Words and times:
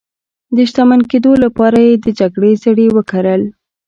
د 0.55 0.57
شتمن 0.69 1.01
کېدو 1.11 1.31
لپاره 1.43 1.77
یې 1.87 1.93
د 2.03 2.05
جګړې 2.19 2.51
زړي 2.63 2.87
وکرل. 2.95 3.41